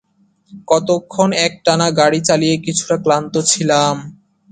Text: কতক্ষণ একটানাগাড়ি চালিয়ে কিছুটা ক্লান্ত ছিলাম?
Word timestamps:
কতক্ষণ 0.67 1.29
একটানাগাড়ি 1.47 2.19
চালিয়ে 2.29 2.55
কিছুটা 2.65 2.95
ক্লান্ত 3.03 3.33
ছিলাম? 3.51 3.95